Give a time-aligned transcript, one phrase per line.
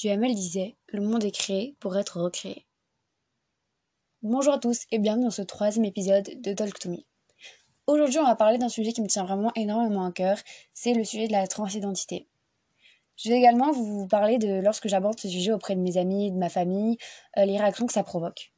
[0.00, 2.64] Duhamel disait Le monde est créé pour être recréé.
[4.22, 7.04] Bonjour à tous et bienvenue dans ce troisième épisode de Talk to Me.
[7.86, 10.38] Aujourd'hui, on va parler d'un sujet qui me tient vraiment énormément à cœur
[10.72, 12.26] c'est le sujet de la transidentité.
[13.16, 16.38] Je vais également vous parler de lorsque j'aborde ce sujet auprès de mes amis, de
[16.38, 16.96] ma famille,
[17.36, 18.54] euh, les réactions que ça provoque.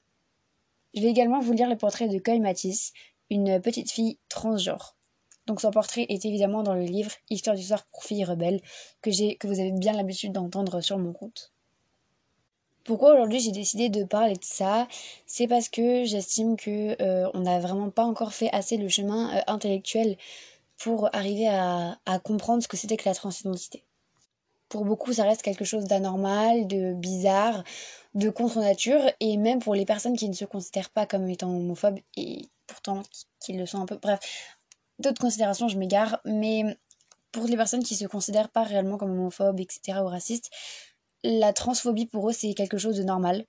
[0.94, 2.92] Je vais également vous lire le portrait de Coy Matisse,
[3.30, 4.96] une petite fille transgenre.
[5.46, 8.60] Donc son portrait est évidemment dans le livre Histoire du soir pour filles rebelles
[9.00, 11.52] que, que vous avez bien l'habitude d'entendre sur mon compte.
[12.84, 14.88] Pourquoi aujourd'hui j'ai décidé de parler de ça?
[15.26, 19.40] C'est parce que j'estime que euh, n'a vraiment pas encore fait assez le chemin euh,
[19.46, 20.16] intellectuel
[20.78, 23.84] pour arriver à, à comprendre ce que c'était que la transidentité.
[24.68, 27.62] Pour beaucoup, ça reste quelque chose d'anormal, de bizarre,
[28.14, 32.00] de contre-nature, et même pour les personnes qui ne se considèrent pas comme étant homophobes,
[32.16, 33.02] et pourtant
[33.38, 33.98] qui le sont un peu.
[34.02, 34.18] Bref,
[34.98, 36.76] d'autres considérations, je m'égare, mais
[37.32, 40.50] pour les personnes qui se considèrent pas réellement comme homophobes, etc., ou racistes,
[41.24, 43.46] la transphobie pour eux, c'est quelque chose de normal.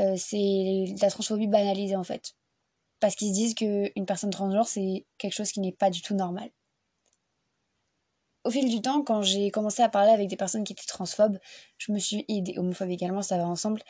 [0.00, 2.34] Euh, c'est la transphobie banalisée en fait.
[3.00, 6.14] Parce qu'ils se disent qu'une personne transgenre, c'est quelque chose qui n'est pas du tout
[6.14, 6.50] normal.
[8.44, 11.38] Au fil du temps, quand j'ai commencé à parler avec des personnes qui étaient transphobes,
[11.76, 13.82] je me suis, et des homophobes également, ça va ensemble,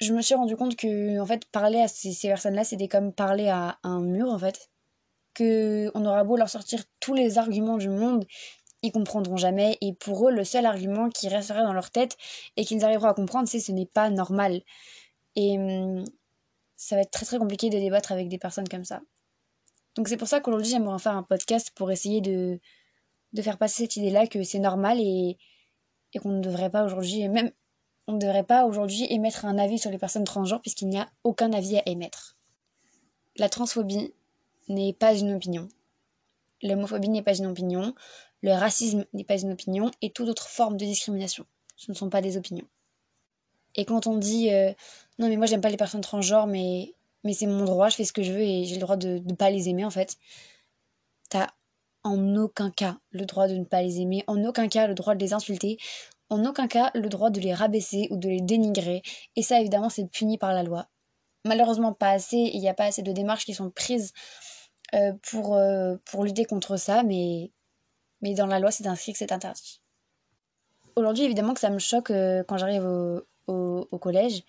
[0.00, 3.12] je me suis rendu compte que, en fait, parler à ces, ces personnes-là, c'était comme
[3.12, 4.70] parler à un mur, en fait
[5.34, 8.26] que on aura beau leur sortir tous les arguments du monde,
[8.82, 9.78] ils comprendront jamais.
[9.80, 12.16] Et pour eux, le seul argument qui restera dans leur tête
[12.56, 14.62] et qu'ils arriveront à comprendre, c'est ce n'est pas normal.
[15.36, 16.04] Et hum,
[16.76, 19.02] ça va être très très compliqué de débattre avec des personnes comme ça.
[19.96, 22.60] Donc c'est pour ça qu'aujourd'hui j'aimerais faire un podcast pour essayer de,
[23.32, 25.36] de faire passer cette idée-là que c'est normal et,
[26.14, 27.50] et qu'on ne devrait pas aujourd'hui, même
[28.06, 31.08] on ne devrait pas aujourd'hui émettre un avis sur les personnes transgenres puisqu'il n'y a
[31.22, 32.36] aucun avis à émettre.
[33.36, 34.14] La transphobie,
[34.68, 35.68] n'est pas une opinion.
[36.62, 37.94] L'homophobie n'est pas une opinion,
[38.42, 41.46] le racisme n'est pas une opinion, et toute autre forme de discrimination.
[41.76, 42.68] Ce ne sont pas des opinions.
[43.74, 44.72] Et quand on dit euh,
[45.18, 46.94] non mais moi j'aime pas les personnes transgenres, mais,
[47.24, 49.22] mais c'est mon droit, je fais ce que je veux et j'ai le droit de
[49.24, 50.16] ne pas les aimer en fait,
[51.28, 51.48] t'as
[52.02, 55.14] en aucun cas le droit de ne pas les aimer, en aucun cas le droit
[55.14, 55.78] de les insulter,
[56.30, 59.02] en aucun cas le droit de les rabaisser ou de les dénigrer,
[59.36, 60.88] et ça évidemment c'est puni par la loi.
[61.44, 64.12] Malheureusement pas assez, il n'y a pas assez de démarches qui sont prises
[64.94, 67.52] euh, pour, euh, pour lutter contre ça, mais,
[68.22, 69.80] mais dans la loi, c'est inscrit que c'est interdit.
[70.96, 74.42] Aujourd'hui, évidemment que ça me choque euh, quand j'arrive au, au, collège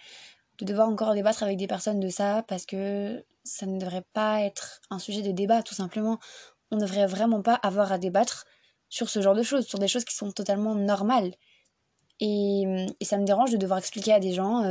[0.57, 4.41] de devoir encore débattre avec des personnes de ça parce que ça ne devrait pas
[4.41, 6.19] être un sujet de débat, tout simplement.
[6.71, 8.45] On ne devrait vraiment pas avoir à débattre
[8.89, 11.33] sur ce genre de choses, sur des choses qui sont totalement normales.
[12.19, 12.63] Et,
[12.99, 14.63] et ça me dérange de devoir expliquer à des gens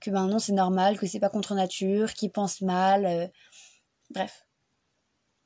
[0.00, 3.30] que ben non, c'est normal, que c'est pas contre nature, qu'ils pensent mal.
[4.10, 4.44] bref.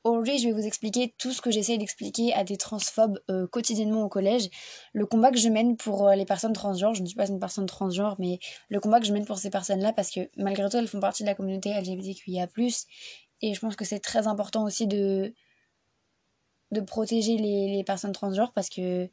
[0.05, 4.03] Aujourd'hui, je vais vous expliquer tout ce que j'essaye d'expliquer à des transphobes euh, quotidiennement
[4.03, 4.49] au collège.
[4.93, 7.39] Le combat que je mène pour euh, les personnes transgenres, je ne suis pas une
[7.39, 8.37] personne transgenre, mais
[8.69, 11.23] le combat que je mène pour ces personnes-là, parce que malgré tout, elles font partie
[11.23, 12.45] de la communauté LGBTQIA.
[13.41, 15.33] Et je pense que c'est très important aussi de,
[16.69, 19.09] de protéger les, les personnes transgenres, parce que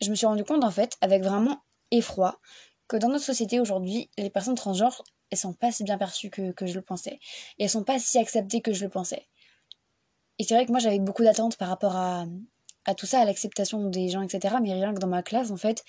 [0.00, 1.58] je me suis rendu compte, en fait, avec vraiment
[1.90, 2.40] effroi,
[2.88, 6.66] que dans notre société aujourd'hui, les personnes transgenres, elles sont pas si bien perçues que,
[6.66, 7.20] je le pensais.
[7.58, 9.26] Et elles sont pas si acceptées que je le pensais.
[10.38, 12.26] Et c'est vrai que moi j'avais beaucoup d'attentes par rapport à,
[12.86, 14.56] à tout ça, à l'acceptation des gens, etc.
[14.62, 15.84] Mais rien que dans ma classe, en fait,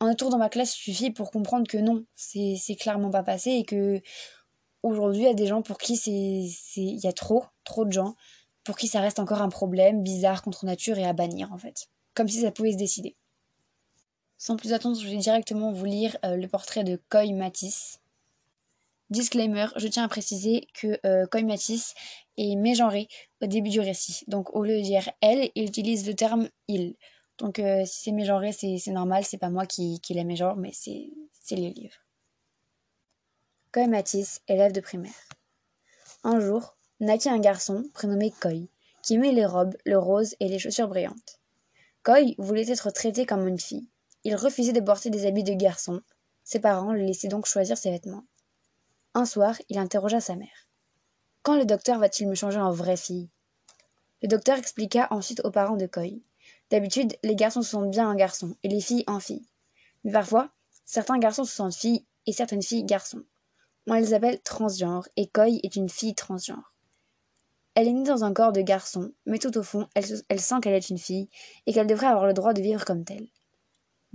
[0.00, 3.64] un tour dans ma classe suffit pour comprendre que non, c'est clairement pas passé et
[3.64, 4.00] que
[4.82, 7.92] aujourd'hui il y a des gens pour qui c'est il y a trop, trop de
[7.92, 8.14] gens
[8.64, 11.88] pour qui ça reste encore un problème bizarre contre nature et à bannir en fait.
[12.14, 13.16] Comme si ça pouvait se décider.
[14.44, 18.02] Sans plus attendre, je vais directement vous lire euh, le portrait de Coy Matisse.
[19.08, 21.94] Disclaimer, je tiens à préciser que euh, Coy Matisse
[22.36, 23.08] est mégenré
[23.40, 24.22] au début du récit.
[24.26, 26.94] Donc au lieu de dire elle, il utilise le terme il.
[27.38, 30.72] Donc euh, si c'est mégenré, c'est normal, c'est pas moi qui, qui la mégenre, mais
[30.74, 31.08] c'est
[31.52, 31.96] les livres.
[33.72, 35.28] Coy Matisse, élève de primaire.
[36.22, 38.68] Un jour, naquit un garçon prénommé Coy,
[39.02, 41.40] qui aimait les robes, le rose et les chaussures brillantes.
[42.02, 43.88] Coy voulait être traité comme une fille.
[44.24, 46.00] Il refusait de porter des habits de garçon.
[46.44, 48.24] Ses parents le laissaient donc choisir ses vêtements.
[49.12, 50.68] Un soir, il interrogea sa mère.
[51.42, 53.28] Quand le docteur va-t-il me changer en vraie fille?
[54.22, 56.22] Le docteur expliqua ensuite aux parents de Coy.
[56.70, 59.46] D'habitude, les garçons se sentent bien en garçon et les filles en filles.
[60.02, 60.50] Mais parfois,
[60.86, 63.22] certains garçons se sentent filles et certaines filles garçons.
[63.86, 66.72] On les appelle transgenres et Coy est une fille transgenre.
[67.74, 70.74] Elle est née dans un corps de garçon, mais tout au fond, elle sent qu'elle
[70.74, 71.28] est une fille
[71.66, 73.28] et qu'elle devrait avoir le droit de vivre comme telle.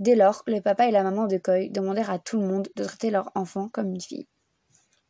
[0.00, 2.84] Dès lors, le papa et la maman de Coy demandèrent à tout le monde de
[2.84, 4.26] traiter leur enfant comme une fille.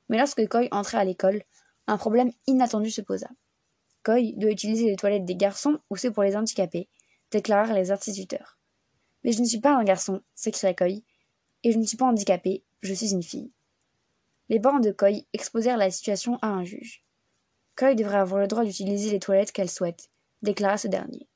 [0.09, 1.45] Mais lorsque Coy entrait à l'école,
[1.87, 3.29] un problème inattendu se posa.
[4.03, 6.89] Coy doit utiliser les toilettes des garçons ou c'est pour les handicapés,
[7.31, 8.59] déclarèrent les instituteurs.
[9.23, 11.05] Mais je ne suis pas un garçon, s'écria Koi,
[11.63, 13.53] et je ne suis pas handicapée, je suis une fille.
[14.49, 17.05] Les parents de Koi exposèrent la situation à un juge.
[17.77, 20.11] Koi devrait avoir le droit d'utiliser les toilettes qu'elle souhaite,
[20.43, 21.29] déclara ce dernier.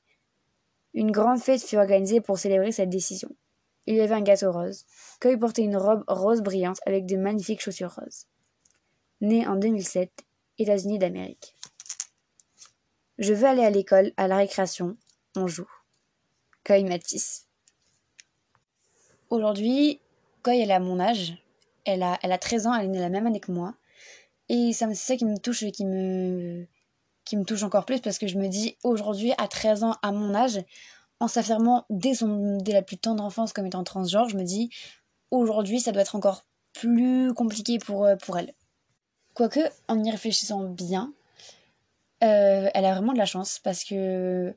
[0.92, 3.30] Une grande fête fut organisée pour célébrer cette décision.
[3.86, 4.84] Il y avait un gâteau rose.
[5.20, 8.26] Koi portait une robe rose brillante avec de magnifiques chaussures roses.
[9.20, 10.10] Né en 2007,
[10.58, 11.54] États-Unis d'Amérique.
[13.18, 14.96] Je veux aller à l'école, à la récréation,
[15.36, 15.70] on joue.
[16.64, 17.46] Koi Matisse.
[19.30, 20.00] Aujourd'hui,
[20.42, 21.36] Koi, elle a mon âge.
[21.84, 23.74] Elle a, elle a 13 ans, elle est née la même année que moi.
[24.48, 26.66] Et c'est ça qui me touche, me,
[27.24, 30.12] qui me touche encore plus parce que je me dis, aujourd'hui, à 13 ans, à
[30.12, 30.60] mon âge,
[31.20, 32.12] en s'affirmant dès,
[32.60, 34.70] dès la plus tendre enfance comme étant transgenre, je me dis,
[35.30, 38.52] aujourd'hui, ça doit être encore plus compliqué pour, euh, pour elle.
[39.32, 41.12] Quoique, en y réfléchissant bien,
[42.22, 44.54] euh, elle a vraiment de la chance parce que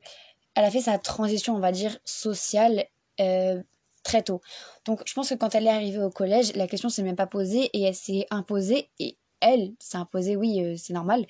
[0.54, 2.84] elle a fait sa transition, on va dire, sociale
[3.20, 3.62] euh,
[4.02, 4.40] très tôt.
[4.84, 7.26] Donc je pense que quand elle est arrivée au collège, la question s'est même pas
[7.26, 11.26] posée et elle s'est imposée et elle s'est imposée, oui, c'est normal.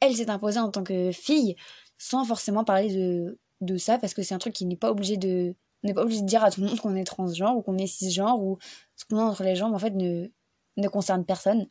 [0.00, 1.56] Elle s'est imposée en tant que fille
[1.98, 5.16] sans forcément parler de, de ça parce que c'est un truc qui n'est pas obligé
[5.16, 7.78] de n'est pas obligé de dire à tout le monde qu'on est transgenre ou qu'on
[7.78, 8.58] est cisgenre ou
[8.96, 10.28] ce qu'on a entre les jambes en fait ne,
[10.76, 11.68] ne concerne personne.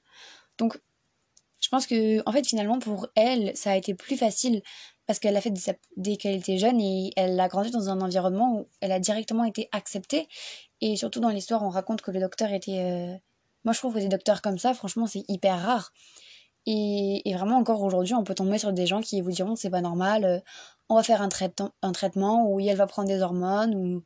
[0.58, 0.80] Donc
[1.60, 4.62] je pense que en fait finalement pour elle ça a été plus facile
[5.06, 5.54] parce qu'elle l'a fait
[5.96, 9.44] dès qu'elle était jeune et elle a grandi dans un environnement où elle a directement
[9.44, 10.28] été acceptée
[10.82, 13.16] et surtout dans l'histoire on raconte que le docteur était euh,
[13.64, 15.92] moi je trouve que des docteurs comme ça franchement c'est hyper rare
[16.70, 19.82] et, vraiment encore aujourd'hui on peut tomber sur des gens qui vous diront c'est pas
[19.82, 20.40] normal euh,
[20.90, 24.04] on va faire un, traitement un traitement où elle va prendre des hormones ou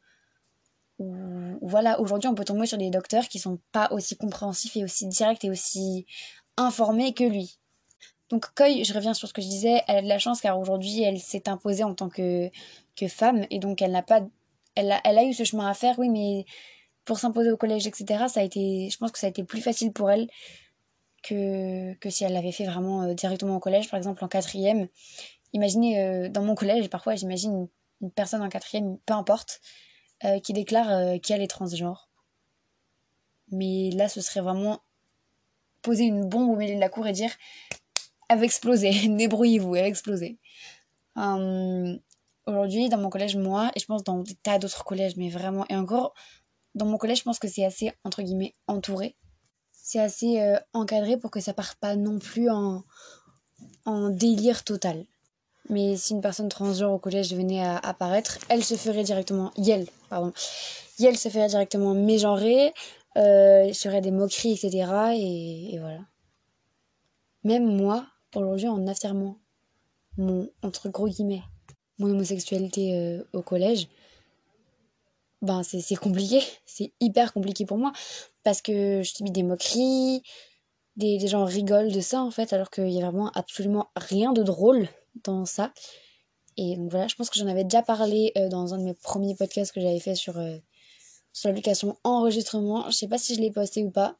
[1.61, 5.07] voilà, aujourd'hui on peut tomber sur des docteurs qui sont pas aussi compréhensifs et aussi
[5.07, 6.05] directs et aussi
[6.57, 7.57] informée que lui.
[8.29, 10.59] Donc Koi, je reviens sur ce que je disais, elle a de la chance car
[10.59, 12.49] aujourd'hui elle s'est imposée en tant que,
[12.95, 14.21] que femme et donc elle n'a pas
[14.75, 16.45] elle a, eu ce chemin à faire, oui, mais
[17.05, 19.61] pour s'imposer au collège, etc., ça a été, je pense que ça a été plus
[19.61, 20.29] facile pour elle
[21.23, 24.87] que, que si elle l'avait fait vraiment euh, directement au collège, par exemple en quatrième.
[25.53, 27.67] Imaginez, euh, dans mon collège, parfois j'imagine
[28.01, 29.61] une, personne en quatrième, peu importe,
[30.23, 32.09] euh, qui déclare qu'elle est transgenre.
[33.51, 34.79] Mais là, ce serait vraiment
[35.81, 37.31] poser une bombe au milieu de la cour et dire
[38.29, 40.39] elle va exploser, débrouillez-vous, elle va exploser.
[41.15, 41.99] Hum,
[42.45, 45.65] aujourd'hui, dans mon collège, moi, et je pense dans des tas d'autres collèges, mais vraiment,
[45.69, 46.13] et encore,
[46.73, 49.17] dans mon collège, je pense que c'est assez, entre guillemets, entouré.
[49.73, 52.83] C'est assez euh, encadré pour que ça parte pas non plus en
[54.09, 55.05] délire total.
[55.69, 59.87] Mais si une personne transgenre au collège venait à apparaître, elle se ferait directement, Yel,
[60.09, 60.33] pardon,
[60.99, 62.73] Yel se ferait directement mégenrer,
[63.17, 64.91] euh, il serait des moqueries, etc.
[65.15, 65.99] Et, voilà.
[67.43, 68.05] Même moi,
[68.35, 69.37] aujourd'hui, en affirmant
[70.17, 71.43] mon, entre gros guillemets,
[71.99, 73.87] mon homosexualité euh, au collège,
[75.41, 77.93] ben c'est compliqué, c'est hyper compliqué pour moi,
[78.43, 80.21] parce que je subis des moqueries,
[80.97, 84.33] des, des, gens rigolent de ça en fait, alors qu'il y a vraiment absolument rien
[84.33, 84.87] de drôle
[85.23, 85.73] dans ça.
[86.57, 88.93] Et donc voilà, je pense que j'en avais déjà parlé euh, dans un de mes
[88.93, 90.33] premiers podcasts que j'avais fait sur,
[91.33, 92.89] sur l'application enregistrement.
[92.89, 94.17] Je sais pas si je l'ai posté ou pas.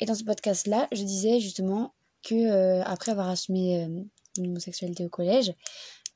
[0.00, 4.02] Et dans ce podcast-là, je disais justement que euh, après avoir assumé euh,
[4.38, 5.54] une homosexualité au collège,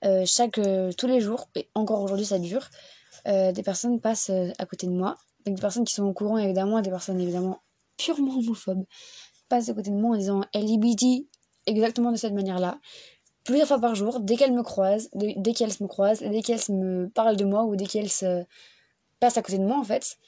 [0.04, 0.60] euh, chaque
[0.96, 2.68] tous les jours, et encore aujourd'hui ça dure,
[3.26, 5.16] des personnes passent à côté de moi.
[5.46, 7.62] Donc des personnes qui sont au courant évidemment, des personnes évidemment
[7.96, 8.84] purement homophobes,
[9.49, 11.26] passent à côté de moi en disant LGBT
[11.66, 12.78] exactement de cette manière-là.
[13.44, 17.08] Plusieurs fois par jour, dès qu'elles me croisent, dès qu'elles me croisent, dès qu'elles me
[17.08, 18.44] parlent de moi ou dès qu'elles se
[19.20, 20.18] passe à côté de moi en fait.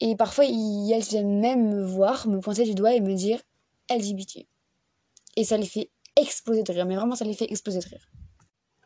[0.00, 3.40] Et parfois, elles viennent même me voir, me pointer du doigt et me dire
[3.88, 4.46] LGBT.
[5.36, 8.08] Et ça les fait exploser de rire, mais vraiment ça les fait exploser de rire.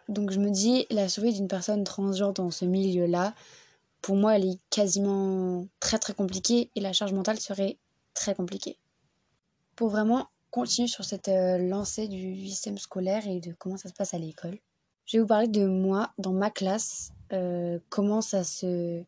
[0.08, 3.34] Donc je me dis, la survie d'une personne transgenre dans ce milieu-là,
[4.02, 7.78] pour moi, elle est quasiment très très compliquée et la charge mentale serait
[8.14, 8.78] très compliquée.
[9.74, 13.92] Pour vraiment continuer sur cette euh, lancée du système scolaire et de comment ça se
[13.92, 14.56] passe à l'école,
[15.04, 19.04] je vais vous parler de moi dans ma classe, euh, comment ça se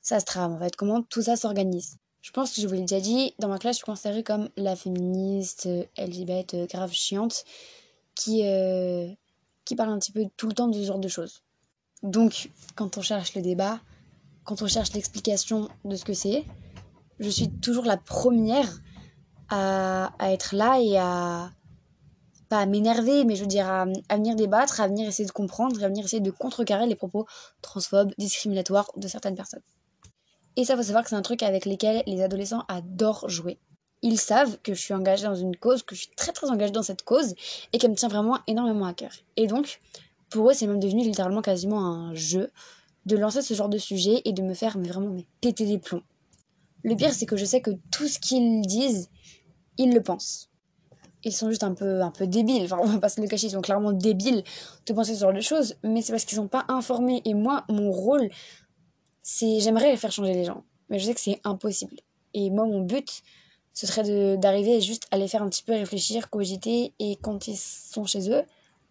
[0.00, 1.98] ça se trame en fait, comment tout ça s'organise.
[2.22, 4.48] Je pense que je vous l'ai déjà dit, dans ma classe, je suis considérée comme
[4.56, 7.44] la féministe euh, LGBT grave chiante
[8.14, 8.42] qui,
[9.64, 11.42] qui parle un petit peu tout le temps de ce genre de choses.
[12.02, 13.80] Donc, quand on cherche le débat,
[14.44, 16.44] quand on cherche l'explication de ce que c'est,
[17.20, 18.68] je suis toujours la première
[19.52, 21.50] à, être là et à.
[22.48, 25.32] pas à m'énerver, mais je veux dire à, à, venir débattre, à venir essayer de
[25.32, 27.26] comprendre, à venir essayer de contrecarrer les propos
[27.60, 29.62] transphobes, discriminatoires de certaines personnes.
[30.56, 33.58] Et ça, faut savoir que c'est un truc avec lequel les adolescents adorent jouer.
[34.02, 36.72] Ils savent que je suis engagée dans une cause, que je suis très très engagée
[36.72, 37.34] dans cette cause
[37.72, 39.12] et qu'elle me tient vraiment énormément à cœur.
[39.36, 39.80] Et donc,
[40.28, 42.50] pour eux, c'est même devenu littéralement quasiment un jeu
[43.06, 45.78] de lancer ce genre de sujet et de me faire mais vraiment mais péter des
[45.78, 46.02] plombs.
[46.84, 49.08] Le pire, c'est que je sais que tout ce qu'ils disent,
[49.78, 50.50] ils le pensent.
[51.24, 52.64] Ils sont juste un peu, un peu débiles.
[52.64, 54.42] Enfin, on va pas se le cacher, ils sont clairement débiles
[54.86, 57.22] de penser ce genre de choses, mais c'est parce qu'ils sont pas informés.
[57.24, 58.28] Et moi, mon rôle,
[59.22, 61.96] c'est j'aimerais faire changer les gens, mais je sais que c'est impossible.
[62.34, 63.22] Et moi, mon but,
[63.72, 67.56] ce serait d'arriver juste à les faire un petit peu réfléchir, cogiter, et quand ils
[67.56, 68.42] sont chez eux,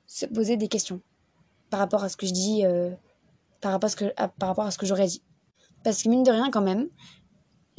[0.08, 1.02] se poser des questions
[1.70, 2.92] par rapport à ce que je dis, euh,
[3.62, 4.06] par rapport à ce que,
[4.38, 5.22] par rapport à ce que j'aurais dit.
[5.84, 6.90] Parce que mine de rien, quand même,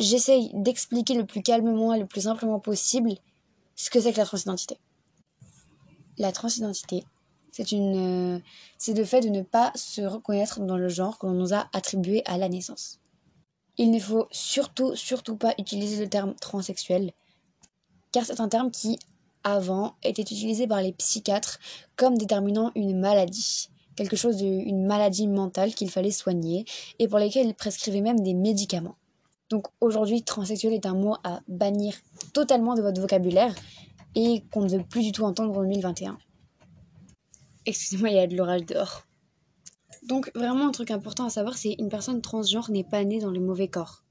[0.03, 3.15] j'essaye d'expliquer le plus calmement et le plus simplement possible
[3.77, 4.79] ce que c'est que la transidentité.
[6.19, 7.05] La transidentité,
[7.53, 8.41] c'est une, euh,
[8.89, 12.23] le fait de ne pas se reconnaître dans le genre que l'on nous a attribué
[12.27, 13.01] à la naissance.
[13.79, 17.13] Il ne faut surtout, surtout pas utiliser le terme transsexuel,
[18.11, 18.99] car c'est un terme qui,
[19.45, 21.59] avant, était utilisé par les psychiatres
[21.97, 26.67] comme déterminant une maladie, quelque chose d'une maladie mentale qu'il fallait soigner,
[26.99, 28.97] et pour lesquelles ils prescrivaient même des médicaments.
[29.53, 31.95] Donc aujourd'hui, transsexuel est un mot à bannir
[32.33, 33.55] totalement de votre vocabulaire
[34.15, 36.17] et qu'on ne veut plus du tout entendre en 2021.
[37.67, 39.03] Excusez-moi, il y a de l'orage dehors.
[40.05, 43.31] Donc vraiment un truc important à savoir, c'est une personne transgenre n'est pas née dans
[43.31, 44.05] le mauvais corps.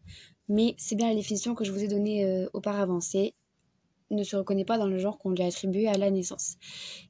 [0.47, 3.33] Mais c'est bien la définition que je vous ai donnée euh, auparavant, c'est
[4.11, 6.57] ne se reconnaît pas dans le genre qu'on lui a attribué à la naissance.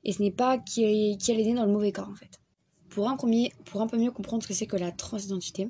[0.06, 2.40] Et ce n'est pas qui elle est née dans le mauvais corps en fait.
[2.88, 5.70] Pour un peu mieux comprendre ce que c'est que la transidentité,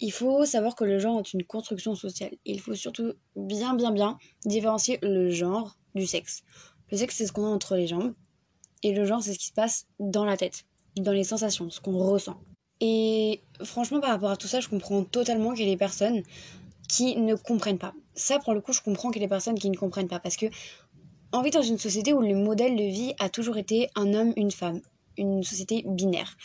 [0.00, 2.32] il faut savoir que le genre est une construction sociale.
[2.44, 6.42] Il faut surtout bien, bien, bien différencier le genre du sexe.
[6.90, 8.14] Le sexe, c'est ce qu'on a entre les jambes.
[8.82, 10.64] Et le genre, c'est ce qui se passe dans la tête,
[10.96, 12.38] dans les sensations, ce qu'on ressent.
[12.80, 16.22] Et franchement, par rapport à tout ça, je comprends totalement qu'il y ait des personnes
[16.88, 17.94] qui ne comprennent pas.
[18.14, 20.20] Ça, pour le coup, je comprends qu'il y ait des personnes qui ne comprennent pas.
[20.20, 20.46] Parce que
[21.32, 24.32] on vit dans une société où le modèle de vie a toujours été un homme,
[24.36, 24.80] une femme.
[25.16, 26.36] Une société binaire,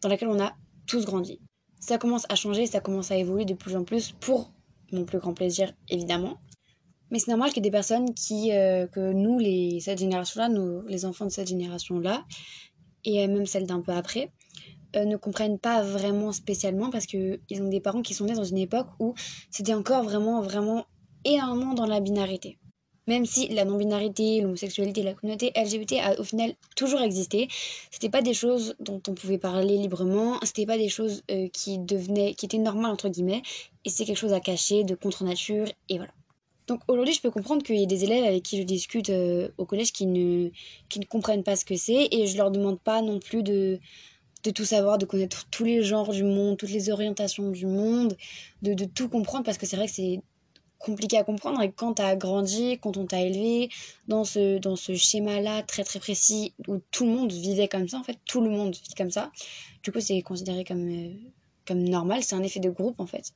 [0.00, 0.54] dans laquelle on a
[0.86, 1.40] tous grandi
[1.80, 4.50] ça commence à changer, ça commence à évoluer de plus en plus pour
[4.92, 6.38] mon plus grand plaisir, évidemment.
[7.10, 10.48] Mais c'est normal qu'il y ait des personnes qui, euh, que nous, les, cette génération-là,
[10.88, 12.24] les enfants de cette génération-là,
[13.04, 14.32] et même celle d'un peu après,
[14.96, 18.44] euh, ne comprennent pas vraiment spécialement parce qu'ils ont des parents qui sont nés dans
[18.44, 19.14] une époque où
[19.50, 20.86] c'était encore vraiment, vraiment
[21.24, 22.58] énormément dans la binarité.
[23.06, 27.48] Même si la non-binarité, l'homosexualité, la communauté LGBT a au final toujours existé,
[27.90, 31.78] c'était pas des choses dont on pouvait parler librement, c'était pas des choses euh, qui
[31.78, 33.42] devenaient, qui étaient normales entre guillemets,
[33.84, 36.12] et c'est quelque chose à cacher, de contre nature, et voilà.
[36.66, 39.50] Donc aujourd'hui, je peux comprendre qu'il y a des élèves avec qui je discute euh,
[39.58, 40.48] au collège qui ne,
[40.88, 43.80] qui ne comprennent pas ce que c'est, et je leur demande pas non plus de,
[44.44, 48.16] de tout savoir, de connaître tous les genres du monde, toutes les orientations du monde,
[48.62, 50.20] de, de tout comprendre, parce que c'est vrai que c'est
[50.78, 53.70] compliqué à comprendre et quand tu as grandi, quand on t'a élevé
[54.08, 57.98] dans ce, dans ce schéma-là très très précis où tout le monde vivait comme ça,
[57.98, 59.30] en fait, tout le monde vit comme ça,
[59.82, 61.14] du coup c'est considéré comme, euh,
[61.66, 63.32] comme normal, c'est un effet de groupe en fait.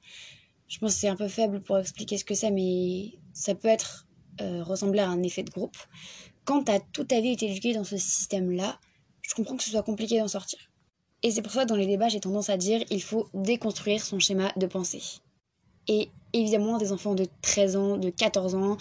[0.68, 3.68] Je pense que c'est un peu faible pour expliquer ce que c'est, mais ça peut
[3.68, 4.06] être
[4.40, 5.76] euh, ressembler à un effet de groupe.
[6.44, 8.78] Quand tu as toute ta vie été éduqué dans ce système-là,
[9.22, 10.58] je comprends que ce soit compliqué d'en sortir.
[11.22, 14.18] Et c'est pour ça, dans les débats, j'ai tendance à dire il faut déconstruire son
[14.18, 15.02] schéma de pensée.
[15.88, 18.76] Et évidemment, des enfants de 13 ans, de 14 ans,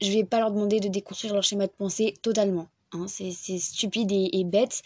[0.00, 2.68] je vais pas leur demander de déconstruire leur schéma de pensée totalement.
[2.92, 3.06] Hein.
[3.08, 4.82] C'est stupide et, bête.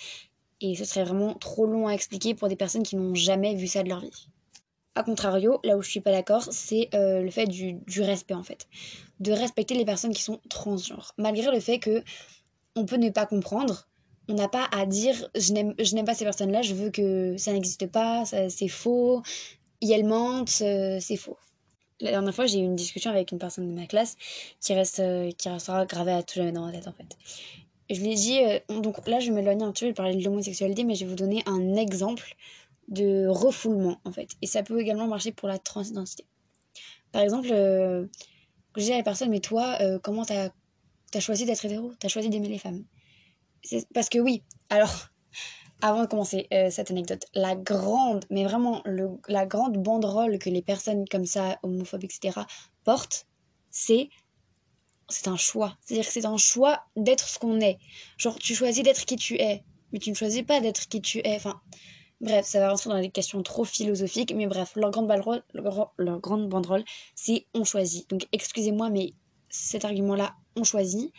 [0.60, 3.66] Et ce serait vraiment trop long à expliquer pour des personnes qui n'ont jamais vu
[3.66, 4.28] ça de leur vie.
[4.94, 8.32] A contrario, là où je suis pas d'accord, c'est euh, le fait du, du, respect
[8.32, 8.66] en fait.
[9.20, 11.12] De respecter les personnes qui sont transgenres.
[11.18, 12.02] Malgré le fait que
[12.76, 13.86] on peut ne pas comprendre,
[14.28, 17.86] on n'a pas à dire je n'aime pas ces personnes-là, je veux que ça n'existe
[17.86, 19.22] pas, c'est faux,
[19.80, 21.36] et elles mentent, euh, c'est faux.
[22.00, 24.16] La dernière fois, j'ai eu une discussion avec une personne de ma classe
[24.60, 27.16] qui, reste, euh, qui restera gravée à tout jamais dans ma tête en fait.
[27.88, 30.22] Je lui ai dit, euh, donc là je m'éloigne un petit peu, je parlais de
[30.22, 32.34] l'homosexualité, mais je vais vous donner un exemple
[32.88, 34.30] de refoulement en fait.
[34.42, 36.24] Et ça peut également marcher pour la transidentité.
[37.12, 38.06] Par exemple, euh,
[38.76, 40.50] je dis à la personne, mais toi, comment t'as
[41.14, 41.92] as choisi d'être hétéro?
[41.98, 42.84] T'as choisi d'aimer les femmes
[43.94, 45.08] Parce que oui, alors
[45.82, 50.50] avant de commencer euh, cette anecdote, la grande, mais vraiment le, la grande banderole que
[50.50, 52.40] les personnes comme ça, homophobes, etc.,
[52.84, 53.26] portent,
[53.70, 54.08] c'est
[55.08, 55.76] c'est un choix.
[55.80, 57.78] C'est-à-dire que c'est un choix d'être ce qu'on est.
[58.16, 61.18] Genre, tu choisis d'être qui tu es, mais tu ne choisis pas d'être qui tu
[61.18, 61.36] es.
[61.36, 61.60] Enfin,
[62.20, 65.92] bref, ça va rentrer dans des questions trop philosophiques, mais bref, leur grande banderole, leur,
[65.96, 68.08] leur grande banderole, c'est on choisit.
[68.10, 69.14] Donc, excusez-moi, mais
[69.48, 71.12] cet argument-là, on choisit,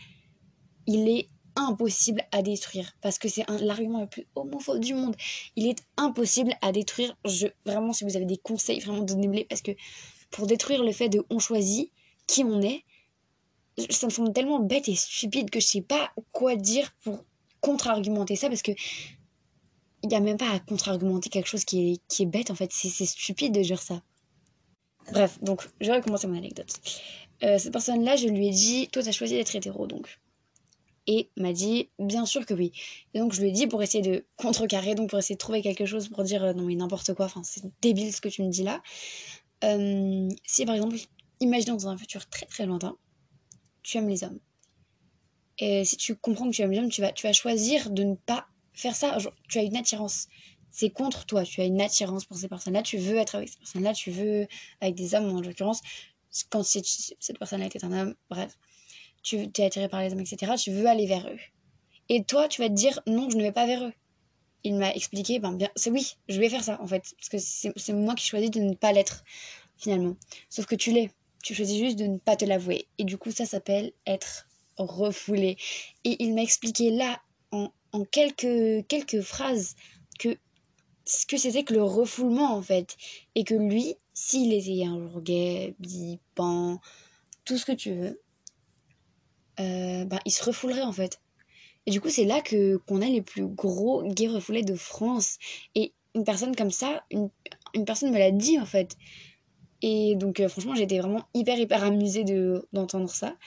[0.86, 5.16] il est impossible à détruire parce que c'est l'argument le plus homophobe du monde.
[5.56, 7.18] Il est impossible à détruire.
[7.26, 9.72] Je, vraiment, si vous avez des conseils, vraiment donnez-les parce que
[10.30, 11.92] pour détruire le fait de on choisit
[12.28, 12.84] qui on est,
[13.90, 17.26] ça me semble tellement bête et stupide que je sais pas quoi dire pour
[17.62, 18.72] contre-argumenter ça parce que
[20.04, 22.56] il n'y a même pas à contre-argumenter quelque chose qui est, qui est bête en
[22.56, 22.72] fait.
[22.72, 24.02] C'est stupide de dire ça.
[25.12, 26.68] Bref, donc je vais recommencer mon anecdote.
[27.44, 30.20] Euh, cette personne-là, je lui ai dit, toi, t'as choisi d'être hétéro, donc.
[31.08, 32.72] Et m'a dit, bien sûr que oui.
[33.14, 35.62] Et donc je lui ai dit pour essayer de contrecarrer, donc pour essayer de trouver
[35.62, 38.44] quelque chose pour dire, euh, non mais n'importe quoi, enfin c'est débile ce que tu
[38.44, 38.82] me dis là.
[39.64, 40.98] Euh, si par exemple,
[41.40, 42.98] imaginons dans un futur très très lointain,
[43.84, 44.40] tu aimes les hommes.
[45.60, 48.04] Et si tu comprends que tu aimes les hommes, tu vas, tu vas choisir de
[48.04, 49.18] ne pas faire ça.
[49.50, 50.28] tu as une attirance.
[50.70, 51.44] C'est contre toi.
[51.44, 52.84] Tu as une attirance pour ces personnes-là.
[52.84, 53.94] Tu veux être avec ces personnes-là.
[53.94, 54.48] Tu veux
[54.82, 55.82] avec des hommes, en l'occurrence.
[56.50, 58.58] Quand cette personne-là était un homme, bref.
[59.28, 60.54] Tu es attiré par les hommes, etc.
[60.58, 61.40] Tu veux aller vers eux.
[62.08, 63.94] Et toi, tu vas te dire non, je ne vais pas vers eux.
[64.64, 67.04] Il m'a expliqué, ben bien, c'est oui, je vais faire ça en fait.
[67.18, 69.26] Parce que c'est moi qui choisis de ne pas l'être,
[69.76, 70.16] finalement.
[70.50, 71.12] Sauf que tu l'es.
[71.44, 72.88] Tu choisis juste de ne pas te l'avouer.
[73.00, 75.58] Et du coup, ça s'appelle être refoulé.
[76.06, 77.20] Et il m'a expliqué là,
[77.52, 79.76] en en quelques, quelques phrases
[80.20, 80.38] que
[81.04, 82.96] ce que c'était que le refoulement en fait.
[83.36, 86.80] Et que lui, s'il était un jour gay, bi, pan,
[87.44, 88.22] tout ce que tu veux,
[89.60, 91.20] euh, ben, il se refoulerait en fait.
[91.86, 95.38] Et du coup, c'est là que qu'on a les plus gros gays refoulés de France.
[95.76, 97.30] Et une personne comme ça, une,
[97.74, 98.98] une personne me l'a dit en fait.
[99.82, 102.24] Et donc, euh, franchement, j'étais vraiment hyper, hyper amusée
[102.74, 103.38] d'entendre ça.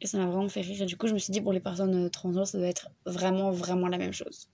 [0.00, 0.82] Et ça m'a vraiment fait rire.
[0.82, 2.90] Et du coup, je me suis dit, pour les personnes euh, transgenres, ça doit être
[3.06, 4.48] vraiment, vraiment la même chose.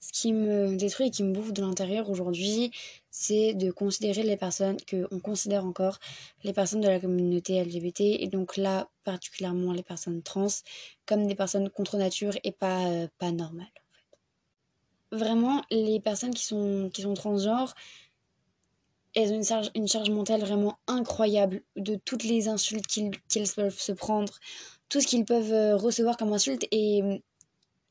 [0.00, 2.70] Ce qui me détruit et qui me bouffe de l'intérieur aujourd'hui,
[3.10, 5.98] c'est de considérer les personnes qu'on considère encore
[6.42, 10.46] les personnes de la communauté LGBT, et donc là, particulièrement les personnes trans,
[11.04, 13.66] comme des personnes contre nature et pas, euh, pas normales.
[15.12, 17.74] Vraiment, les personnes qui sont, qui sont transgenres,
[19.14, 23.10] elles ont une charge, une charge mentale vraiment incroyable de toutes les insultes qu'ils
[23.54, 24.32] peuvent se prendre,
[24.88, 26.66] tout ce qu'ils peuvent euh, recevoir comme insultes.
[26.70, 27.02] Et,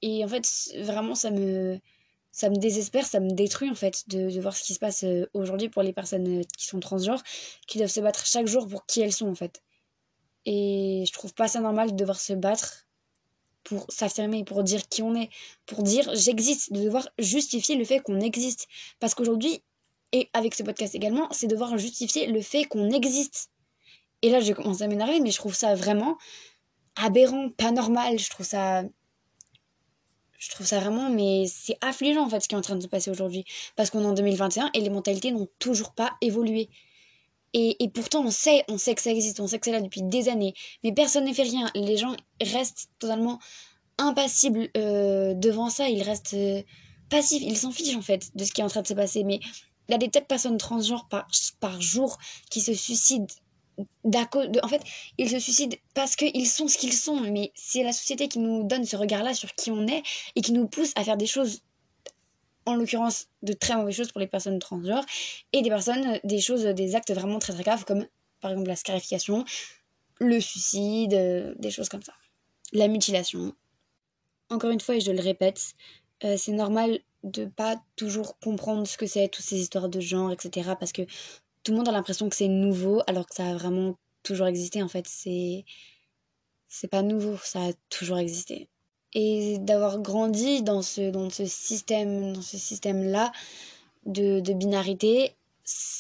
[0.02, 0.48] et en fait,
[0.82, 1.80] vraiment, ça me,
[2.32, 5.04] ça me désespère, ça me détruit en fait de, de voir ce qui se passe
[5.04, 7.24] euh, aujourd'hui pour les personnes euh, qui sont transgenres,
[7.68, 9.62] qui doivent se battre chaque jour pour qui elles sont en fait.
[10.46, 12.88] Et je trouve pas ça normal de devoir se battre
[13.64, 15.30] pour s'affirmer, pour dire qui on est,
[15.66, 18.68] pour dire j'existe, de devoir justifier le fait qu'on existe.
[19.00, 19.62] Parce qu'aujourd'hui,
[20.12, 23.52] et avec ce podcast également, c'est devoir justifier le fait qu'on existe.
[24.22, 26.18] Et là, j'ai commencé à m'énerver, mais je trouve ça vraiment
[26.96, 28.20] aberrant, pas normal.
[28.20, 28.84] Je trouve ça.
[30.40, 32.82] Je trouve ça vraiment, mais c'est affligeant en fait ce qui est en train de
[32.82, 33.44] se passer aujourd'hui.
[33.76, 36.70] Parce qu'on est en 2021 et les mentalités n'ont toujours pas évolué.
[37.54, 39.82] Et, et, pourtant, on sait, on sait que ça existe, on sait que c'est là
[39.82, 40.54] depuis des années.
[40.84, 41.70] Mais personne ne fait rien.
[41.76, 43.40] Les gens restent totalement
[43.98, 45.90] impassibles euh, devant ça.
[45.90, 46.62] Ils restent euh,
[47.10, 47.44] passifs.
[47.44, 49.26] Ils s'en fichent en fait de ce qui est en train de se passer.
[49.26, 49.42] Mais
[49.90, 51.28] il y a des tas de personnes transgenres par,
[51.60, 52.18] par jour
[52.50, 53.28] qui se suicident
[54.04, 54.82] en fait,
[55.18, 58.64] ils se suicident parce qu'ils sont ce qu'ils sont, mais c'est la société qui nous
[58.64, 60.04] donne ce regard-là sur qui on est
[60.36, 61.62] et qui nous pousse à faire des choses,
[62.66, 65.06] en l'occurrence de très mauvaises choses pour les personnes transgenres,
[65.54, 68.06] et des personnes, des choses, des actes vraiment très très graves, comme
[68.42, 69.46] par exemple la scarification,
[70.20, 72.14] le suicide, euh, des choses comme ça.
[72.74, 73.54] La mutilation.
[74.50, 75.74] Encore une fois, et je le répète,
[76.24, 80.32] euh, c'est normal de pas toujours comprendre ce que c'est, toutes ces histoires de genre,
[80.32, 80.72] etc.
[80.80, 81.04] Parce que
[81.70, 84.82] tout le monde a l'impression que c'est nouveau, alors que ça a vraiment toujours existé,
[84.82, 85.06] en fait.
[85.08, 85.66] C'est.
[86.68, 88.70] C'est pas nouveau, ça a toujours existé.
[89.14, 93.32] Et d'avoir grandi dans ce, dans ce système, dans ce système-là
[94.08, 95.36] de, de binarité,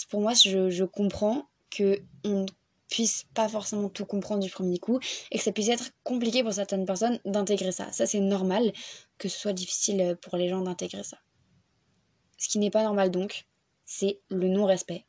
[0.10, 2.48] pour moi, je, je comprends que on
[2.90, 6.54] puisse pas forcément tout comprendre du premier coup et que ça puisse être compliqué pour
[6.54, 7.92] certaines personnes d'intégrer ça.
[7.92, 8.74] Ça, c'est normal
[9.20, 11.18] que ce soit difficile pour les gens d'intégrer ça.
[12.40, 13.46] Ce qui n'est pas normal donc,
[13.86, 15.06] c'est le non-respect,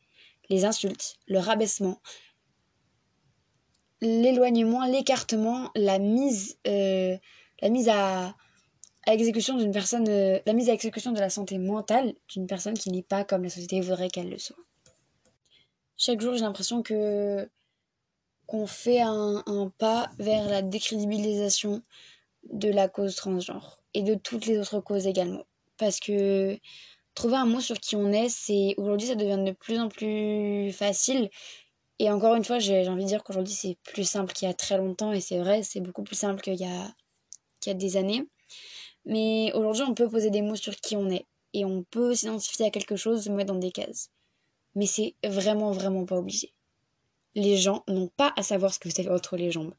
[0.51, 2.01] les insultes, le rabaissement,
[4.01, 7.17] l'éloignement, l'écartement, la mise, euh,
[7.63, 8.35] la mise à,
[9.07, 12.91] exécution d'une personne, euh, la mise à exécution de la santé mentale d'une personne qui
[12.91, 14.57] n'est pas comme la société voudrait qu'elle le soit.
[15.97, 17.49] Chaque jour, j'ai l'impression que
[18.47, 19.45] qu'on fait un,
[19.79, 21.83] pas vers la décrédibilisation
[22.53, 25.45] de la cause transgenre et de toutes les autres causes également.
[25.77, 26.59] Parce que
[27.15, 30.73] trouver un mot sur qui on est, c'est aujourd'hui ça devient de plus en plus
[30.73, 31.31] facile.
[31.99, 34.55] Et encore une fois, j'ai envie de dire qu'aujourd'hui c'est plus simple qu'il y a
[34.55, 36.95] très longtemps et c'est vrai, c'est beaucoup plus simple qu'il y a,
[37.67, 38.27] y a des années.
[39.07, 42.67] Mais aujourd'hui, on peut poser des mots sur qui on est et on peut s'identifier
[42.67, 44.11] à quelque chose, se mettre dans des cases.
[44.75, 46.55] Mais c'est vraiment, vraiment pas obligé
[47.35, 49.75] les gens n'ont pas à savoir ce que vous avez entre les jambes.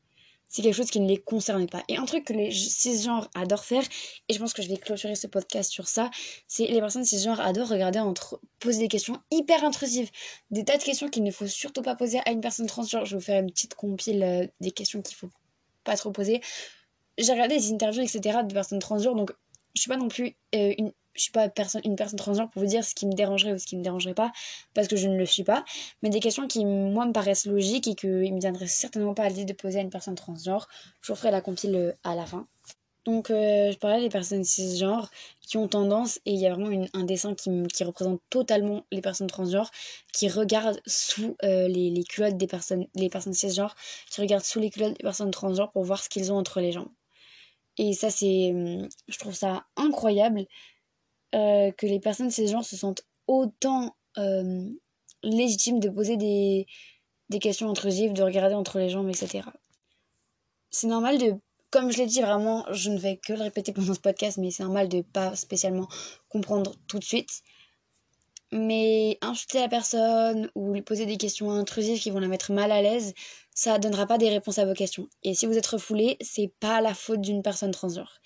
[0.51, 1.81] C'est quelque chose qui ne les concerne pas.
[1.87, 3.83] Et un truc que les cisgenres adorent faire,
[4.27, 6.11] et je pense que je vais clôturer ce podcast sur ça,
[6.47, 10.11] c'est les personnes cisgenres adorent regarder entre poser des questions hyper intrusives.
[10.51, 13.05] Des tas de questions qu'il ne faut surtout pas poser à une personne transgenre.
[13.05, 15.29] Je vais vous faire une petite compile euh, des questions qu'il faut
[15.85, 16.41] pas trop poser.
[17.17, 18.39] J'ai regardé des interviews, etc.
[18.43, 19.31] de personnes transgenres, donc
[19.73, 22.61] je suis pas non plus euh, une je suis pas personne, une personne transgenre pour
[22.61, 24.31] vous dire ce qui me dérangerait ou ce qui me dérangerait pas,
[24.73, 25.63] parce que je ne le suis pas,
[26.01, 29.29] mais des questions qui, moi, me paraissent logiques et qu'il me viendrait certainement pas à
[29.29, 30.67] l'idée de poser à une personne transgenre.
[31.01, 32.47] Je vous ferai la compile euh, à la fin.
[33.05, 35.09] Donc, euh, je parlais des personnes cisgenres
[35.41, 39.01] qui ont tendance, et il y a vraiment un dessin qui, qui, représente totalement les
[39.01, 39.71] personnes transgenres,
[40.13, 43.75] qui regardent sous euh, les, les, culottes des personnes, les personnes cisgenres,
[44.11, 46.71] qui regardent sous les culottes des personnes transgenres pour voir ce qu'ils ont entre les
[46.71, 46.91] jambes.
[47.77, 48.53] Et ça, c'est.
[49.07, 50.45] Je trouve ça incroyable
[51.35, 54.69] euh, que les personnes cisgenres se sentent autant euh,
[55.23, 56.67] légitimes de poser des,
[57.29, 59.47] des questions intrusives, de regarder entre les jambes, etc.
[60.69, 61.35] C'est normal de
[61.71, 64.51] comme je l'ai dit vraiment, je ne vais que le répéter pendant ce podcast, mais
[64.51, 65.87] c'est normal de pas spécialement
[66.27, 67.41] comprendre tout de suite.
[68.51, 72.73] Mais insulter la personne ou lui poser des questions intrusives qui vont la mettre mal
[72.73, 73.13] à l'aise,
[73.55, 75.07] ça donnera pas des réponses à vos questions.
[75.23, 78.19] Et si vous êtes refoulé, c'est pas la faute d'une personne transgenre.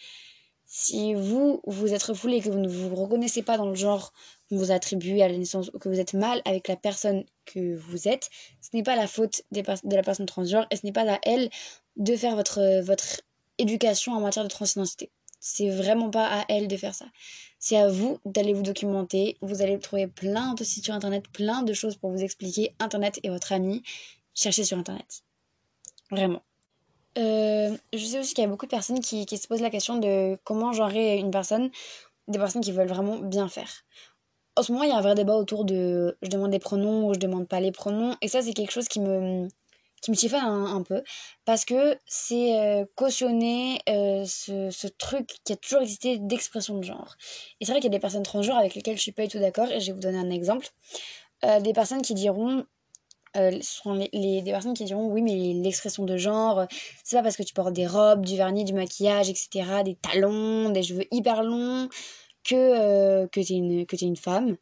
[0.77, 4.11] Si vous, vous êtes refoulé et que vous ne vous reconnaissez pas dans le genre
[4.49, 7.77] qu'on vous attribue à la naissance ou que vous êtes mal avec la personne que
[7.77, 9.63] vous êtes, ce n'est pas la faute de
[9.95, 11.49] la personne transgenre et ce n'est pas à elle
[11.95, 13.21] de faire votre, votre
[13.57, 15.09] éducation en matière de transidentité.
[15.39, 17.05] C'est vraiment pas à elle de faire ça.
[17.57, 19.37] C'est à vous d'aller vous documenter.
[19.39, 22.75] Vous allez trouver plein de sites sur internet, plein de choses pour vous expliquer.
[22.79, 23.81] Internet et votre ami.
[24.33, 25.23] Cherchez sur internet.
[26.11, 26.41] Vraiment.
[27.17, 29.69] Euh, je sais aussi qu'il y a beaucoup de personnes qui, qui, se posent la
[29.69, 31.71] question de comment genrer une personne,
[32.27, 33.69] des personnes qui veulent vraiment bien faire.
[34.57, 37.07] En ce moment, il y a un vrai débat autour de je demande des pronoms
[37.07, 39.47] ou je demande pas les pronoms, et ça, c'est quelque chose qui me,
[40.01, 41.03] qui me chiffonne un, peu
[41.45, 46.83] parce que c'est euh, cautionner euh, ce, ce, truc qui a toujours existé d'expression de
[46.83, 47.15] genre.
[47.59, 49.29] Et c'est vrai qu'il y a des personnes transgenres avec lesquelles je suis pas du
[49.29, 50.67] tout d'accord et je vais vous donner un exemple.
[51.61, 52.65] Des personnes qui diront
[53.35, 56.65] euh, sont les, des personnes qui diront oui mais l'expression de genre
[57.03, 60.69] c'est pas parce que tu portes des robes, du vernis, du maquillage, etc., des talons,
[60.69, 61.89] des cheveux hyper longs
[62.43, 64.57] que, euh, que t'es une, que es une femme.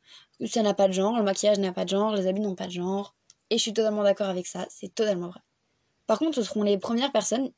[0.45, 2.67] Ça n'a pas de genre, le maquillage n'a pas de genre, les habits n'ont pas
[2.67, 3.15] de genre.
[3.49, 5.41] Et je suis totalement d'accord avec ça, c'est totalement vrai.
[6.07, 7.51] Par contre, ce seront les premières personnes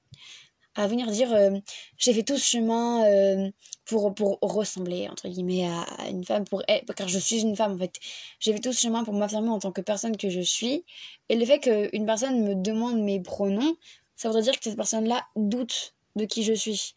[0.75, 1.57] à venir dire euh,
[1.97, 3.49] j'ai fait tout ce chemin euh,
[3.85, 6.63] pour, pour ressembler entre guillemets à une femme pour
[6.95, 7.95] car je suis une femme en fait
[8.39, 10.83] j'ai fait tout ce chemin pour m'affirmer en tant que personne que je suis
[11.29, 13.75] et le fait qu'une personne me demande mes pronoms
[14.15, 16.93] ça voudrait dire que cette personne là doute de qui je suis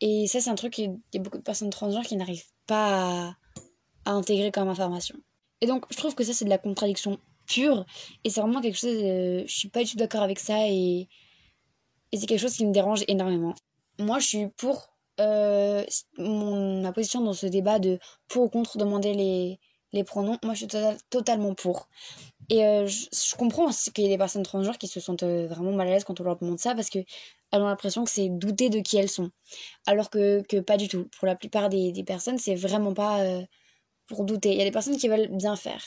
[0.00, 3.34] et ça c'est un truc qu'il y a beaucoup de personnes transgenres qui n'arrivent pas
[4.04, 5.16] à, intégrer comme information
[5.60, 7.84] et donc je trouve que ça c'est de la contradiction pure.
[8.24, 8.90] Et c'est vraiment quelque chose.
[9.02, 11.08] Euh, je suis pas du tout d'accord avec ça et,
[12.12, 13.54] et c'est quelque chose qui me dérange énormément.
[13.98, 14.90] Moi, je suis pour
[15.20, 15.84] euh,
[16.16, 19.58] mon, ma position dans ce débat de pour ou contre demander les,
[19.92, 20.38] les pronoms.
[20.44, 21.88] Moi, je suis tota-, totalement pour.
[22.50, 25.88] Et euh, je, comprends qu'il y ait des personnes transgenres qui se sentent vraiment mal
[25.88, 27.00] à l'aise quand on leur demande ça parce que
[27.50, 29.30] elles ont l'impression que c'est douter de qui elles sont.
[29.86, 31.08] Alors que, que pas du tout.
[31.18, 33.22] Pour la plupart des, des personnes, c'est vraiment pas
[34.06, 34.52] pour douter.
[34.52, 35.82] Il y a des personnes qui veulent bien faire.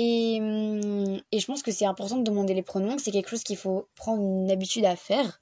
[0.00, 3.42] Et, hum, et je pense que c'est important de demander les pronoms, c'est quelque chose
[3.42, 5.40] qu'il faut prendre une habitude à faire.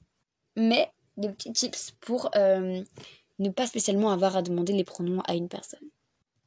[0.55, 2.81] Mais des petits tips pour euh,
[3.37, 5.87] ne pas spécialement avoir à demander les pronoms à une personne.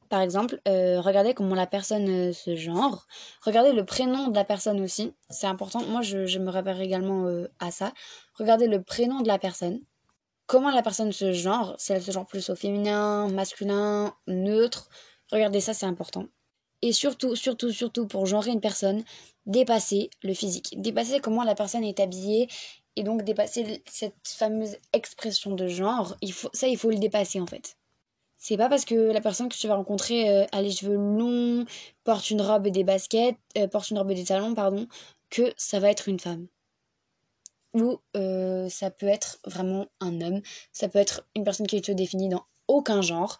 [0.09, 3.07] Par exemple, euh, regardez comment la personne euh, se genre.
[3.45, 5.13] Regardez le prénom de la personne aussi.
[5.29, 5.81] C'est important.
[5.85, 7.93] Moi, je, je me réfère également à ça.
[8.33, 9.79] Regardez le prénom de la personne.
[10.47, 11.75] Comment la personne se genre.
[11.77, 14.89] Si elle se genre plus au féminin, masculin, neutre.
[15.31, 16.25] Regardez ça, c'est important
[16.81, 19.03] et surtout, surtout, surtout pour genrer une personne,
[19.45, 20.79] dépasser le physique.
[20.79, 22.47] Dépasser comment la personne est habillée
[22.95, 26.15] et donc dépasser cette fameuse expression de genre.
[26.53, 27.77] Ça, il faut le dépasser en fait.
[28.37, 31.63] C'est pas parce que la personne que tu vas rencontrer euh, a les cheveux longs,
[32.03, 34.87] porte une robe et des baskets, euh, porte une robe et des talons, pardon,
[35.29, 36.47] que ça va être une femme.
[37.75, 40.41] Ou euh, ça peut être vraiment un homme,
[40.73, 43.37] ça peut être une personne qui est définie dans aucun genre.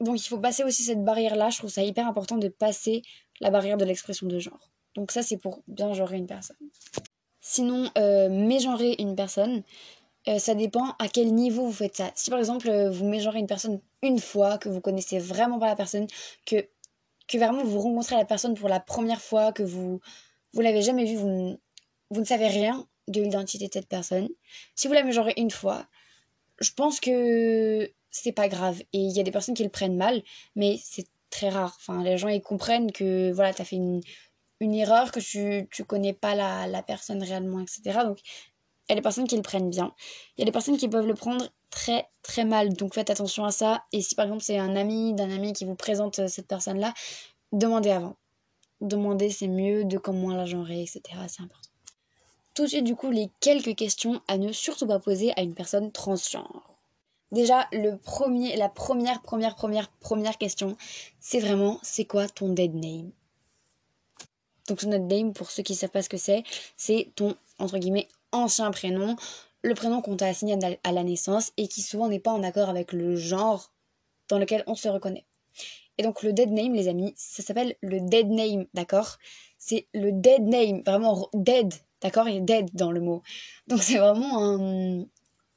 [0.00, 1.50] Donc il faut passer aussi cette barrière-là.
[1.50, 3.02] Je trouve ça hyper important de passer
[3.40, 4.70] la barrière de l'expression de genre.
[4.94, 6.56] Donc ça, c'est pour bien genrer une personne.
[7.40, 9.62] Sinon, euh, mégenrer une personne,
[10.28, 12.10] euh, ça dépend à quel niveau vous faites ça.
[12.14, 15.66] Si par exemple, euh, vous mégenrez une personne une fois, que vous connaissez vraiment pas
[15.66, 16.06] la personne,
[16.46, 16.66] que,
[17.28, 20.00] que vraiment vous rencontrez la personne pour la première fois, que vous
[20.54, 21.58] vous l'avez jamais vue, vous,
[22.10, 24.28] vous ne savez rien de l'identité de cette personne.
[24.74, 25.86] Si vous la mégenrez une fois,
[26.60, 28.80] je pense que c'est pas grave.
[28.92, 30.22] Et il y a des personnes qui le prennent mal,
[30.54, 31.74] mais c'est très rare.
[31.78, 34.00] Enfin, les gens, ils comprennent que, voilà, t'as fait une,
[34.60, 38.04] une erreur, que tu, tu connais pas la, la personne réellement, etc.
[38.04, 39.92] Donc, il y a des personnes qui le prennent bien.
[40.36, 42.72] Il y a des personnes qui peuvent le prendre très, très mal.
[42.74, 43.82] Donc, faites attention à ça.
[43.92, 46.94] Et si, par exemple, c'est un ami d'un ami qui vous présente euh, cette personne-là,
[47.52, 48.16] demandez avant.
[48.80, 51.02] Demandez, c'est mieux, de comment la genrer, etc.
[51.26, 51.70] C'est important.
[52.54, 55.54] Tout de suite, du coup, les quelques questions à ne surtout pas poser à une
[55.54, 56.73] personne transgenre.
[57.34, 60.76] Déjà, le premier, la première, première, première, première question,
[61.18, 63.10] c'est vraiment, c'est quoi ton dead name?
[64.68, 66.44] Donc ton dead name, pour ceux qui ne savent pas ce que c'est,
[66.76, 69.16] c'est ton, entre guillemets, ancien prénom,
[69.62, 72.68] le prénom qu'on t'a assigné à la naissance et qui souvent n'est pas en accord
[72.68, 73.72] avec le genre
[74.28, 75.26] dans lequel on se reconnaît.
[75.98, 79.18] Et donc le dead name, les amis, ça s'appelle le dead name, d'accord?
[79.58, 82.28] C'est le dead name, vraiment dead, d'accord?
[82.28, 83.22] Il y a dead dans le mot.
[83.66, 85.04] Donc c'est vraiment un,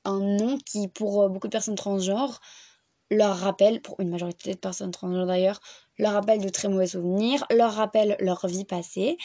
[0.07, 2.39] un nom qui, pour euh, beaucoup de personnes transgenres,
[3.11, 5.59] leur rappelle, pour une majorité de personnes transgenres d'ailleurs,
[5.97, 9.17] leur rappelle de très mauvais souvenirs, leur rappelle leur vie passée.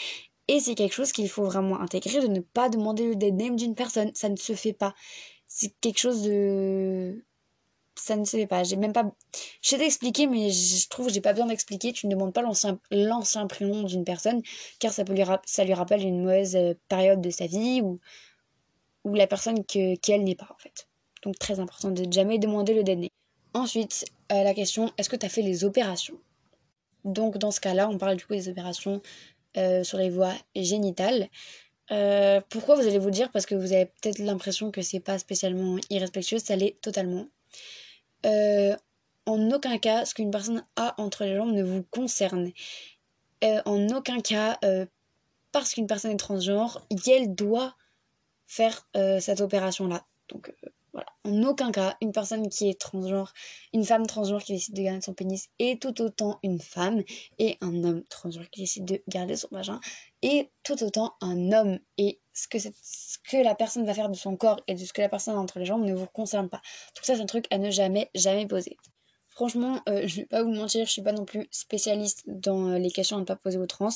[0.48, 3.56] Et c'est quelque chose qu'il faut vraiment intégrer, de ne pas demander le dead name
[3.56, 4.10] d'une personne.
[4.14, 4.94] Ça ne se fait pas.
[5.46, 7.24] C'est quelque chose de
[7.94, 8.64] ça ne se fait pas.
[8.64, 9.04] J'ai même pas.
[9.60, 11.92] Je sais t'expliquer, mais je trouve que j'ai pas besoin d'expliquer.
[11.92, 14.42] Tu ne demandes pas l'ancien, prénom d'une personne,
[14.78, 18.00] car ça, peut lui ça lui rappelle une mauvaise euh, période de sa vie ou,
[19.04, 20.88] ou la personne que, qu'elle n'est pas, en fait.
[21.22, 23.08] Donc, très important de jamais demander le DNA.
[23.54, 26.18] Ensuite, euh, la question est-ce que tu as fait les opérations?
[27.04, 29.02] Donc, dans ce cas-là, on parle du coup des opérations
[29.56, 31.28] euh, sur les voies génitales.
[32.48, 33.30] pourquoi vous allez vous dire?
[33.30, 37.26] Parce que vous avez peut-être l'impression que c'est pas spécialement irrespectueux, ça l'est totalement.
[38.26, 38.76] Euh,
[39.26, 42.52] en aucun cas, ce qu'une personne a entre les jambes ne vous concerne.
[43.44, 44.86] Euh, en aucun cas, euh,
[45.52, 47.76] parce qu'une personne est transgenre, elle doit
[48.52, 48.86] faire
[49.20, 50.04] cette opération-là.
[50.28, 50.52] Donc
[50.92, 51.06] voilà.
[51.24, 53.32] En aucun cas, une personne qui est transgenre,
[53.72, 57.02] une femme transgenre qui décide de garder son pénis est tout autant une femme
[57.38, 59.80] et un homme transgenre qui décide de garder son vagin
[60.20, 61.78] est tout autant un homme.
[61.96, 65.00] Et ce que, ce la personne va faire de son corps et de ce que
[65.00, 66.60] la personne a entre les jambes ne vous concerne pas.
[66.94, 68.76] Donc ça, c'est un truc à ne jamais, jamais poser.
[69.28, 72.78] Franchement, euh, je vais pas vous mentir, je suis pas non plus spécialiste dans euh,
[72.78, 73.88] les questions à ne pas poser aux trans.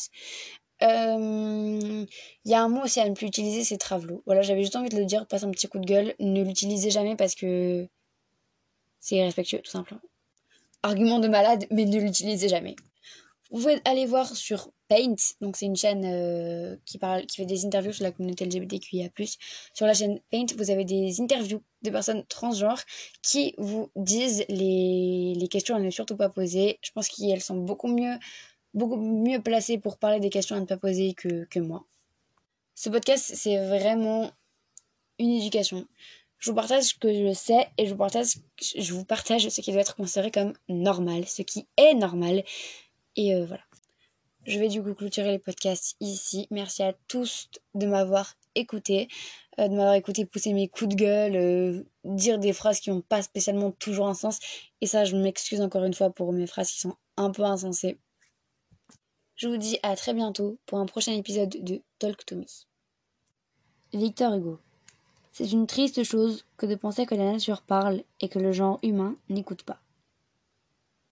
[0.80, 2.06] Il euh,
[2.44, 4.22] y a un mot aussi à ne plus utiliser, c'est travelo.
[4.26, 6.14] Voilà, j'avais juste envie de le dire, passe un petit coup de gueule.
[6.20, 7.88] Ne l'utilisez jamais parce que
[9.00, 10.00] c'est irrespectueux, tout simplement.
[10.82, 12.76] Argument de malade, mais ne l'utilisez jamais.
[13.50, 17.46] Vous pouvez aller voir sur Paint, donc c'est une chaîne euh, qui parle, qui fait
[17.46, 19.08] des interviews sur la communauté LGBTQIA+.
[19.72, 22.82] Sur la chaîne Paint, vous avez des interviews de personnes transgenres
[23.22, 26.78] qui vous disent les, les questions à ne surtout pas poser.
[26.82, 28.16] Je pense qu'elles sont beaucoup mieux
[28.74, 31.84] beaucoup mieux placé pour parler des questions à ne pas poser que, que moi.
[32.74, 34.30] Ce podcast, c'est vraiment
[35.18, 35.86] une éducation.
[36.38, 39.60] Je vous partage ce que je sais et je vous partage, je vous partage ce
[39.60, 42.44] qui doit être considéré comme normal, ce qui est normal.
[43.16, 43.62] Et euh, voilà.
[44.44, 46.46] Je vais du coup clôturer les podcasts ici.
[46.50, 49.08] Merci à tous de m'avoir écouté,
[49.58, 53.00] euh, de m'avoir écouté pousser mes coups de gueule, euh, dire des phrases qui n'ont
[53.00, 54.38] pas spécialement toujours un sens.
[54.80, 57.98] Et ça, je m'excuse encore une fois pour mes phrases qui sont un peu insensées.
[59.36, 62.36] Je vous dis à très bientôt pour un prochain épisode de Talk to.
[63.92, 64.58] Victor Hugo.
[65.30, 68.78] C'est une triste chose que de penser que la nature parle et que le genre
[68.82, 69.78] humain n'écoute pas.